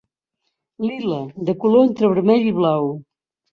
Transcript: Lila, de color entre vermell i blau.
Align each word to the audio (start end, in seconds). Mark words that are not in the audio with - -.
Lila, 0.85 1.19
de 1.51 1.55
color 1.65 1.87
entre 1.91 2.11
vermell 2.17 2.51
i 2.55 2.57
blau. 2.59 2.93